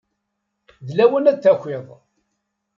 [0.87, 1.87] D lawan ad d-takiḍ.